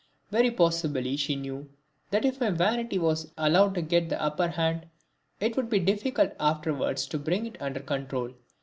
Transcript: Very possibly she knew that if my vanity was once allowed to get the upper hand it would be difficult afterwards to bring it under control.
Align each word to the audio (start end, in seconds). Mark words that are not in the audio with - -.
Very 0.31 0.49
possibly 0.49 1.15
she 1.15 1.35
knew 1.35 1.69
that 2.09 2.25
if 2.25 2.39
my 2.39 2.49
vanity 2.49 2.97
was 2.97 3.25
once 3.25 3.33
allowed 3.37 3.75
to 3.75 3.83
get 3.83 4.09
the 4.09 4.19
upper 4.19 4.47
hand 4.47 4.87
it 5.39 5.55
would 5.55 5.69
be 5.69 5.77
difficult 5.77 6.31
afterwards 6.39 7.05
to 7.05 7.19
bring 7.19 7.45
it 7.45 7.61
under 7.61 7.81
control. 7.81 8.31